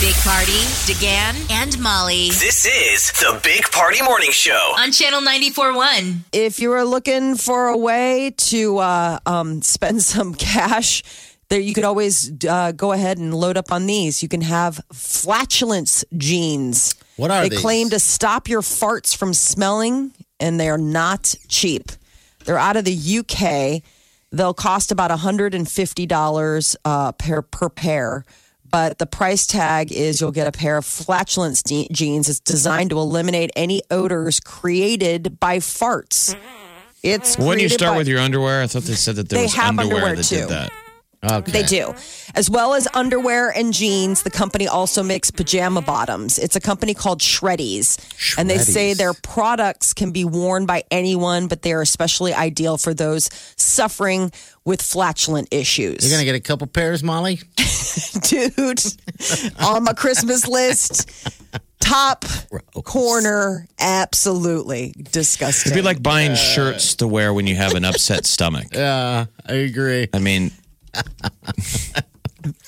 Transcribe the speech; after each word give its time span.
Big 0.00 0.14
Party, 0.14 0.62
DeGan, 0.88 1.50
and 1.52 1.78
Molly 1.78 2.30
This 2.30 2.64
is 2.64 3.12
the 3.20 3.38
Big 3.44 3.64
Party 3.70 4.00
Morning 4.02 4.30
Show. 4.30 4.72
on 4.78 4.92
Channel 4.92 5.20
94.1. 5.20 6.20
if 6.32 6.58
you 6.58 6.72
are 6.72 6.86
looking 6.86 7.34
for 7.34 7.68
a 7.68 7.76
way 7.76 8.32
to 8.36 8.78
uh, 8.78 9.18
um, 9.26 9.60
spend 9.60 10.02
some 10.14 10.32
cash, 10.34 11.02
there 11.50 11.60
you 11.60 11.74
could 11.74 11.84
always 11.84 12.32
uh, 12.48 12.72
go 12.72 12.92
ahead 12.92 13.18
and 13.18 13.34
load 13.34 13.58
up 13.58 13.70
on 13.70 13.84
these. 13.84 14.22
You 14.22 14.28
can 14.30 14.40
have 14.40 14.80
flatulence 14.90 16.02
jeans. 16.16 16.94
What 17.16 17.30
are 17.30 17.42
they 17.42 17.50
these? 17.50 17.60
claim 17.60 17.90
to 17.90 17.98
stop 17.98 18.48
your 18.48 18.62
farts 18.62 19.14
from 19.14 19.34
smelling, 19.34 20.12
and 20.38 20.58
they 20.58 20.70
are 20.70 20.78
not 20.78 21.34
cheap. 21.48 21.92
They're 22.46 22.56
out 22.58 22.78
of 22.78 22.86
the 22.86 23.18
UK. 23.18 23.82
They'll 24.32 24.54
cost 24.54 24.92
about 24.92 25.10
$150 25.10 26.76
uh, 26.86 27.12
per, 27.12 27.42
per 27.42 27.68
pair. 27.68 28.24
But 28.70 28.98
the 28.98 29.06
price 29.06 29.46
tag 29.46 29.90
is 29.92 30.20
you'll 30.20 30.32
get 30.32 30.46
a 30.46 30.52
pair 30.52 30.76
of 30.76 30.84
flatulence 30.84 31.62
de- 31.62 31.88
jeans. 31.92 32.28
It's 32.28 32.40
designed 32.40 32.90
to 32.90 32.98
eliminate 32.98 33.50
any 33.56 33.82
odors 33.90 34.40
created 34.40 35.38
by 35.40 35.58
farts. 35.58 36.34
It's 37.02 37.38
Wouldn't 37.38 37.62
you 37.62 37.68
start 37.68 37.94
by- 37.94 37.98
with 37.98 38.08
your 38.08 38.20
underwear? 38.20 38.62
I 38.62 38.66
thought 38.66 38.82
they 38.82 38.94
said 38.94 39.16
that 39.16 39.28
there 39.28 39.38
They 39.38 39.44
was 39.44 39.54
have 39.54 39.78
underwear, 39.78 39.96
underwear, 39.96 40.16
that 40.16 40.24
too. 40.24 40.36
did 40.36 40.48
that. 40.50 40.72
Okay. 41.22 41.52
They 41.52 41.62
do. 41.64 41.94
As 42.34 42.48
well 42.48 42.72
as 42.72 42.88
underwear 42.94 43.50
and 43.50 43.74
jeans, 43.74 44.22
the 44.22 44.30
company 44.30 44.66
also 44.66 45.02
makes 45.02 45.30
pajama 45.30 45.82
bottoms. 45.82 46.38
It's 46.38 46.56
a 46.56 46.60
company 46.60 46.94
called 46.94 47.20
Shreddies. 47.20 47.98
And 48.38 48.48
they 48.48 48.56
say 48.56 48.94
their 48.94 49.12
products 49.12 49.92
can 49.92 50.12
be 50.12 50.24
worn 50.24 50.64
by 50.64 50.82
anyone, 50.90 51.46
but 51.46 51.60
they 51.60 51.74
are 51.74 51.82
especially 51.82 52.32
ideal 52.32 52.78
for 52.78 52.94
those 52.94 53.28
suffering 53.56 54.32
with 54.70 54.80
flatulent 54.80 55.48
issues. 55.50 56.04
You're 56.04 56.12
gonna 56.16 56.24
get 56.24 56.36
a 56.36 56.40
couple 56.40 56.68
pairs, 56.68 57.02
Molly. 57.02 57.40
Dude, 58.22 58.80
on 59.58 59.82
my 59.82 59.92
Christmas 59.94 60.46
list, 60.46 61.10
top 61.80 62.24
corner, 62.84 63.66
absolutely 63.80 64.94
disgusting. 65.10 65.72
It'd 65.72 65.82
be 65.82 65.84
like 65.84 66.00
buying 66.00 66.36
shirts 66.36 66.94
to 66.96 67.08
wear 67.08 67.34
when 67.34 67.48
you 67.48 67.56
have 67.56 67.74
an 67.74 67.84
upset 67.84 68.24
stomach. 68.24 68.68
Yeah, 68.80 69.26
I 69.46 69.52
agree. 69.52 70.08
I 70.14 70.20
mean, 70.20 70.52
I 70.94 71.00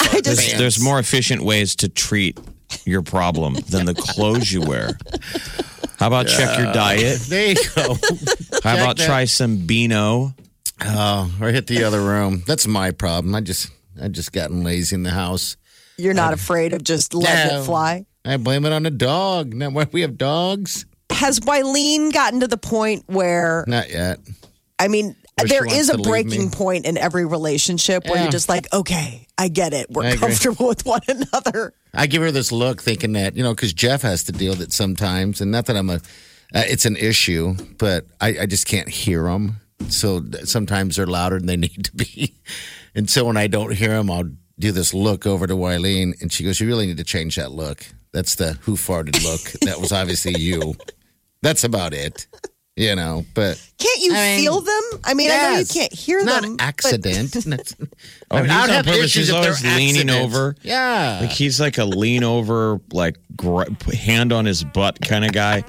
just, 0.00 0.24
there's, 0.24 0.58
there's 0.58 0.82
more 0.82 0.98
efficient 0.98 1.42
ways 1.42 1.76
to 1.76 1.88
treat 1.88 2.40
your 2.84 3.02
problem 3.02 3.54
than 3.68 3.84
the 3.84 3.94
clothes 3.94 4.50
you 4.50 4.62
wear. 4.62 4.98
How 5.98 6.06
about 6.06 6.26
check 6.28 6.58
your 6.58 6.72
diet? 6.72 7.20
There 7.20 7.50
you 7.50 7.56
go. 7.76 7.94
How 8.64 8.74
about 8.74 8.96
that. 8.96 9.06
try 9.06 9.26
some 9.26 9.66
Beano? 9.66 10.34
Oh, 10.82 11.30
or 11.40 11.48
hit 11.50 11.66
the 11.66 11.84
other 11.84 12.00
room. 12.00 12.42
That's 12.46 12.66
my 12.66 12.90
problem. 12.90 13.34
I 13.34 13.40
just, 13.40 13.70
I 14.00 14.08
just 14.08 14.32
gotten 14.32 14.62
lazy 14.64 14.94
in 14.94 15.02
the 15.02 15.10
house. 15.10 15.56
you're 15.98 16.14
not 16.14 16.32
afraid 16.32 16.72
of 16.72 16.82
just 16.84 17.14
letting 17.14 17.52
No. 17.54 17.62
it 17.62 17.64
fly. 17.64 18.06
I 18.24 18.36
blame 18.36 18.64
it 18.66 18.72
on 18.72 18.82
the 18.82 18.90
dog. 18.90 19.54
Now, 19.54 19.70
why 19.70 19.86
we 19.90 20.02
have 20.02 20.16
dogs? 20.18 20.84
Has 21.10 21.40
Wileen 21.40 22.12
gotten 22.12 22.40
to 22.40 22.46
the 22.46 22.56
point 22.58 23.04
where 23.06 23.64
Not 23.66 23.90
yet. 23.90 24.18
I 24.78 24.88
mean, 24.88 25.16
Where 25.38 25.46
she 25.46 25.54
there 25.54 25.62
wants 25.66 25.74
is 25.78 25.88
a 25.90 25.92
to 25.92 25.98
leave 25.98 26.06
breaking 26.10 26.44
me. 26.44 26.50
point 26.50 26.86
in 26.86 26.96
every 26.96 27.24
relationship 27.26 28.04
where 28.06 28.16
Yeah. 28.16 28.22
you're 28.24 28.30
just 28.32 28.48
like, 28.48 28.72
okay, 28.72 29.26
I 29.36 29.48
get 29.48 29.72
it. 29.74 29.86
We're 29.90 30.04
I 30.04 30.08
agree. 30.08 30.18
comfortable 30.20 30.68
with 30.68 30.86
one 30.86 31.00
another. 31.08 31.74
I 31.92 32.06
give 32.06 32.22
her 32.22 32.30
this 32.30 32.52
look, 32.52 32.80
thinking 32.80 33.12
that 33.14 33.36
you 33.36 33.42
know, 33.42 33.54
because 33.54 33.72
Jeff 33.72 34.02
has 34.02 34.24
to 34.24 34.32
deal 34.32 34.52
with 34.52 34.62
it 34.62 34.72
sometimes, 34.72 35.40
and 35.40 35.50
not 35.50 35.66
that 35.66 35.76
I'm 35.76 35.90
a, 35.90 35.94
uh, 35.94 35.98
it's 36.66 36.84
an 36.86 36.96
issue, 36.96 37.54
but 37.78 38.06
I, 38.20 38.40
I 38.42 38.46
just 38.46 38.66
can't 38.66 38.88
hear 38.88 39.24
them. 39.24 39.56
So 39.88 40.22
sometimes 40.44 40.96
they're 40.96 41.06
louder 41.06 41.38
than 41.38 41.46
they 41.46 41.56
need 41.68 41.84
to 41.86 41.92
be, 41.96 42.34
and 42.94 43.08
so 43.10 43.24
when 43.24 43.36
I 43.36 43.46
don't 43.46 43.72
hear 43.74 43.90
them, 43.90 44.10
I'll 44.10 44.30
do 44.58 44.72
this 44.72 44.92
look 44.94 45.26
over 45.26 45.46
to 45.46 45.54
Wileen, 45.54 46.20
and 46.20 46.32
she 46.32 46.44
goes, 46.44 46.60
"You 46.60 46.66
really 46.68 46.86
need 46.86 46.98
to 46.98 47.04
change 47.04 47.36
that 47.36 47.50
look. 47.52 47.84
That's 48.12 48.34
the 48.36 48.52
who 48.62 48.72
farted 48.76 49.22
look. 49.24 49.40
that 49.62 49.80
was 49.80 49.90
obviously 49.92 50.34
you. 50.38 50.74
That's 51.42 51.64
about 51.64 51.92
it." 51.94 52.26
You 52.76 52.94
know, 52.96 53.26
but 53.34 53.60
Can't 53.78 54.00
you 54.00 54.12
I 54.14 54.36
mean, 54.36 54.40
feel 54.40 54.60
them? 54.60 54.82
I 55.04 55.12
mean, 55.12 55.30
I 55.30 55.36
know 55.52 55.58
you 55.58 55.66
can't 55.66 55.92
hear 55.92 56.18
It's 56.20 56.30
them. 56.32 56.56
Not 56.56 56.58
but- 56.58 56.64
accident. 56.64 57.36
Oh, 58.30 58.36
I 58.36 58.42
mean, 58.42 58.50
he's 58.50 58.58
I'd 58.58 58.62
on 58.62 58.68
have 58.70 58.84
purpose. 58.86 59.00
issues 59.04 59.26
He's 59.26 59.30
always 59.34 59.62
leaning 59.64 60.08
accidents. 60.08 60.36
over. 60.36 60.54
Yeah. 60.62 61.18
Like 61.22 61.30
he's 61.32 61.60
like 61.60 61.78
a 61.78 61.84
lean 61.84 62.22
over, 62.22 62.80
like 62.92 63.16
gr- 63.36 63.64
hand 63.92 64.32
on 64.32 64.44
his 64.46 64.62
butt 64.62 65.00
kind 65.02 65.24
of 65.24 65.32
guy. 65.32 65.64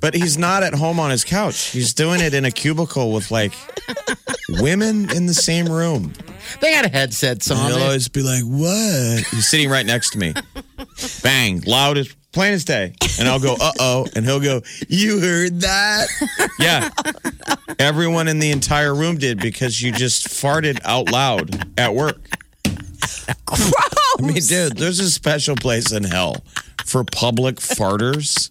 But 0.00 0.14
he's 0.14 0.38
not 0.38 0.62
at 0.62 0.74
home 0.74 0.98
on 1.00 1.10
his 1.10 1.24
couch. 1.24 1.66
He's 1.70 1.94
doing 1.94 2.20
it 2.20 2.34
in 2.34 2.44
a 2.44 2.50
cubicle 2.50 3.12
with 3.12 3.30
like 3.30 3.52
women 4.60 5.10
in 5.14 5.26
the 5.26 5.34
same 5.34 5.66
room. 5.66 6.12
they 6.60 6.72
got 6.72 6.90
headsets 6.90 7.50
on. 7.50 7.70
he'll 7.70 7.82
always 7.82 8.08
be 8.08 8.22
like, 8.22 8.42
"What?" 8.44 9.24
He's 9.30 9.48
sitting 9.48 9.68
right 9.68 9.86
next 9.86 10.10
to 10.10 10.18
me. 10.18 10.34
Bang, 11.22 11.62
loud 11.66 11.98
as 11.98 12.14
plain 12.32 12.54
as 12.54 12.64
day. 12.64 12.94
And 13.18 13.28
I'll 13.28 13.40
go, 13.40 13.56
"Uh 13.60 13.72
oh," 13.80 14.06
and 14.14 14.24
he'll 14.24 14.40
go, 14.40 14.62
"You 14.88 15.20
heard 15.20 15.60
that?" 15.60 16.08
Yeah. 16.58 16.88
Everyone 17.78 18.28
in 18.28 18.38
the 18.38 18.50
entire 18.50 18.94
room 18.94 19.18
did 19.18 19.40
because 19.40 19.80
you 19.82 19.92
just 19.92 20.28
farted 20.28 20.80
out 20.84 21.10
loud 21.10 21.72
at 21.78 21.94
work. 21.94 22.20
Gross. 23.46 23.72
I 24.18 24.22
mean, 24.22 24.34
dude, 24.42 24.76
there's 24.76 25.00
a 25.00 25.10
special 25.10 25.56
place 25.56 25.90
in 25.92 26.04
hell 26.04 26.36
for 26.84 27.04
public 27.04 27.60
farters. 27.60 28.50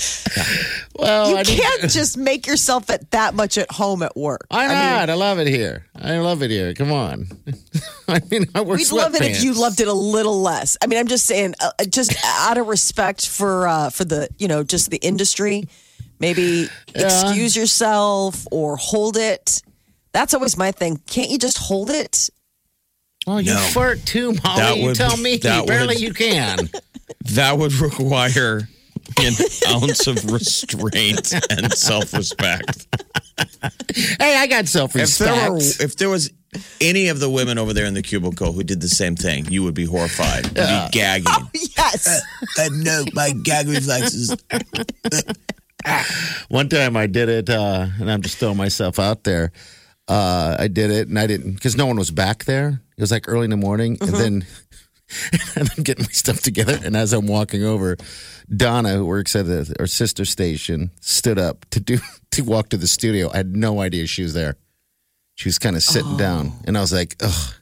well, 0.94 1.30
you 1.30 1.36
I 1.36 1.44
can't 1.44 1.82
just 1.90 2.16
make 2.16 2.46
yourself 2.46 2.90
at 2.90 3.10
that 3.10 3.34
much 3.34 3.58
at 3.58 3.70
home 3.70 4.02
at 4.02 4.16
work. 4.16 4.46
Why 4.48 4.64
I 4.64 4.68
mean, 4.68 4.76
not? 4.76 5.10
I 5.10 5.14
love 5.14 5.38
it 5.38 5.46
here. 5.46 5.86
I 5.94 6.18
love 6.18 6.42
it 6.42 6.50
here. 6.50 6.74
Come 6.74 6.92
on. 6.92 7.26
I 8.08 8.20
mean, 8.30 8.46
I 8.54 8.60
wear 8.62 8.76
We'd 8.76 8.90
love 8.92 9.14
it 9.14 9.22
if 9.22 9.42
you 9.44 9.52
loved 9.54 9.80
it 9.80 9.88
a 9.88 9.92
little 9.92 10.40
less. 10.40 10.76
I 10.82 10.86
mean, 10.86 10.98
I'm 10.98 11.06
just 11.08 11.26
saying, 11.26 11.54
uh, 11.60 11.70
just 11.88 12.14
out 12.24 12.58
of 12.58 12.66
respect 12.66 13.26
for 13.28 13.68
uh, 13.68 13.90
for 13.90 14.04
the 14.04 14.28
you 14.38 14.48
know 14.48 14.62
just 14.64 14.90
the 14.90 14.98
industry, 14.98 15.68
maybe 16.18 16.68
excuse 16.94 17.54
yourself 17.56 18.46
or 18.50 18.76
hold 18.76 19.16
it. 19.16 19.62
That's 20.12 20.34
always 20.34 20.56
my 20.56 20.72
thing. 20.72 21.00
Can't 21.06 21.30
you 21.30 21.38
just 21.38 21.56
hold 21.58 21.88
it? 21.90 22.30
Oh, 23.26 23.36
you 23.38 23.52
No. 23.54 23.60
fart 23.60 24.04
too, 24.06 24.32
Molly. 24.42 24.60
That 24.60 24.76
you 24.78 24.86
would- 24.86 24.96
tell 24.96 25.16
me. 25.18 25.36
that 25.36 25.64
Apparently, 25.64 25.96
would- 25.96 26.02
you 26.02 26.12
can. 26.14 26.68
That 27.26 27.58
would 27.58 27.74
require 27.74 28.68
an 29.26 29.34
ounce 29.68 30.06
of 30.06 30.30
restraint 30.30 31.32
and 31.50 31.72
self 31.72 32.12
respect. 32.12 32.86
hey, 33.94 34.36
I 34.36 34.46
got 34.46 34.66
self-respect. 34.68 35.30
there, 35.30 35.52
were, 35.52 35.58
if 35.58 35.96
there 35.96 36.08
was 36.08 36.30
any 36.80 37.08
of 37.08 37.20
the 37.20 37.30
women 37.30 37.58
over 37.58 37.72
there 37.72 37.86
in 37.86 37.94
the 37.94 38.02
cubicle 38.02 38.52
who 38.52 38.62
did 38.62 38.80
the 38.80 38.88
same 38.88 39.16
thing, 39.16 39.46
you 39.46 39.62
would 39.62 39.74
be 39.74 39.84
horrified. 39.84 40.46
You'd 40.46 40.54
be 40.54 40.88
gagging. 40.92 41.48
Yes. 41.54 42.22
Uh, 42.58 42.68
no, 42.72 43.04
my 43.14 43.32
gag 43.32 43.68
reflexes. 43.68 44.36
One 46.48 46.68
time 46.68 46.96
I 46.96 47.06
did 47.06 47.28
it, 47.28 47.48
uh, 47.48 47.86
and 47.98 48.10
I'm 48.10 48.22
just 48.22 48.38
throwing 48.38 48.56
myself 48.56 48.98
out 48.98 49.24
there. 49.24 49.52
Uh, 50.08 50.56
I 50.58 50.68
did 50.68 50.90
it, 50.90 51.08
and 51.08 51.18
I 51.18 51.26
didn't 51.26 51.52
because 51.54 51.76
no 51.76 51.86
one 51.86 51.96
was 51.96 52.10
back 52.10 52.44
there. 52.44 52.82
It 52.96 53.00
was 53.00 53.10
like 53.10 53.28
early 53.28 53.44
in 53.44 53.50
the 53.50 53.56
morning, 53.56 53.96
and 54.00 54.10
then 54.10 54.46
and 55.56 55.70
I'm 55.76 55.82
getting 55.82 56.04
my 56.04 56.10
stuff 56.10 56.40
together. 56.40 56.78
And 56.82 56.96
as 56.96 57.12
I'm 57.12 57.26
walking 57.26 57.64
over, 57.64 57.96
Donna, 58.54 58.94
who 58.94 59.06
works 59.06 59.36
at 59.36 59.46
the, 59.46 59.74
our 59.78 59.86
sister 59.86 60.24
station, 60.24 60.90
stood 61.00 61.38
up 61.38 61.66
to 61.70 61.80
do 61.80 61.98
to 62.32 62.42
walk 62.42 62.70
to 62.70 62.76
the 62.76 62.88
studio. 62.88 63.30
I 63.32 63.38
had 63.38 63.54
no 63.54 63.80
idea 63.80 64.06
she 64.06 64.22
was 64.22 64.34
there. 64.34 64.56
She 65.34 65.48
was 65.48 65.58
kind 65.58 65.76
of 65.76 65.82
sitting 65.82 66.14
oh. 66.14 66.18
down, 66.18 66.52
and 66.66 66.76
I 66.76 66.80
was 66.80 66.92
like, 66.92 67.16
"Ugh, 67.20 67.54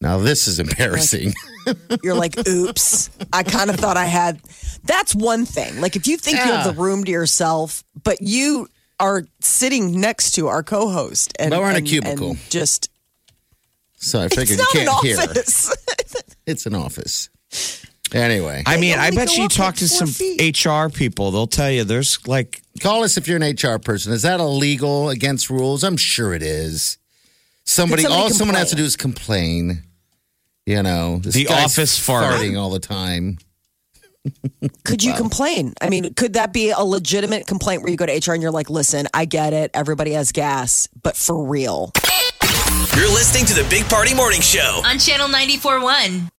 now 0.00 0.18
this 0.18 0.48
is 0.48 0.58
embarrassing." 0.58 1.32
You're 2.02 2.14
like, 2.14 2.46
oops. 2.46 3.10
I 3.32 3.42
kind 3.42 3.70
of 3.70 3.76
thought 3.76 3.96
I 3.96 4.06
had. 4.06 4.40
That's 4.84 5.14
one 5.14 5.44
thing. 5.46 5.80
Like 5.80 5.96
if 5.96 6.06
you 6.06 6.16
think 6.16 6.38
you 6.38 6.44
have 6.44 6.74
the 6.74 6.80
room 6.80 7.04
to 7.04 7.10
yourself, 7.10 7.84
but 8.02 8.20
you 8.20 8.68
are 8.98 9.24
sitting 9.40 10.00
next 10.00 10.32
to 10.32 10.48
our 10.48 10.62
co-host, 10.62 11.34
and 11.38 11.50
But 11.50 11.60
we're 11.60 11.70
in 11.70 11.76
a 11.76 11.82
cubicle. 11.82 12.36
just 12.50 12.90
so 14.00 14.20
I 14.20 14.28
figured 14.28 14.58
you 14.58 14.66
can't 14.72 15.04
hear. 15.04 15.18
it's 16.46 16.66
an 16.66 16.74
office. 16.74 17.28
Anyway, 18.12 18.64
I 18.66 18.76
mean, 18.76 18.98
I 18.98 19.10
bet 19.12 19.36
you 19.36 19.46
talk 19.46 19.76
to 19.76 19.88
some 19.88 20.08
feet. 20.08 20.66
HR 20.66 20.88
people. 20.88 21.30
They'll 21.30 21.46
tell 21.46 21.70
you 21.70 21.84
there's 21.84 22.26
like 22.26 22.60
call 22.80 23.04
us 23.04 23.16
if 23.16 23.28
you're 23.28 23.40
an 23.40 23.54
HR 23.54 23.78
person. 23.78 24.12
Is 24.12 24.22
that 24.22 24.40
illegal 24.40 25.10
against 25.10 25.48
rules? 25.48 25.84
I'm 25.84 25.96
sure 25.96 26.34
it 26.34 26.42
is. 26.42 26.98
Somebody, 27.64 28.02
somebody 28.02 28.20
all 28.20 28.28
complain? 28.28 28.38
someone 28.38 28.54
has 28.56 28.70
to 28.70 28.76
do 28.76 28.82
is 28.82 28.96
complain. 28.96 29.84
You 30.66 30.82
know, 30.82 31.18
the 31.18 31.48
office 31.48 31.98
farting. 31.98 32.58
all 32.58 32.70
the 32.70 32.80
time. 32.80 33.38
could 34.84 35.02
you 35.02 35.14
complain? 35.14 35.74
I 35.80 35.88
mean, 35.88 36.14
could 36.14 36.34
that 36.34 36.52
be 36.52 36.70
a 36.70 36.80
legitimate 36.80 37.46
complaint 37.46 37.82
where 37.82 37.90
you 37.90 37.96
go 37.96 38.06
to 38.06 38.12
HR 38.12 38.34
and 38.34 38.42
you're 38.42 38.50
like, 38.50 38.70
listen, 38.70 39.06
I 39.14 39.24
get 39.24 39.52
it. 39.52 39.70
Everybody 39.72 40.12
has 40.12 40.32
gas, 40.32 40.88
but 41.02 41.16
for 41.16 41.44
real. 41.44 41.92
You're 42.96 43.08
listening 43.08 43.46
to 43.46 43.54
the 43.54 43.66
Big 43.70 43.88
Party 43.88 44.14
Morning 44.14 44.40
Show 44.40 44.82
on 44.84 44.98
Channel 44.98 45.28
94.1. 45.28 46.30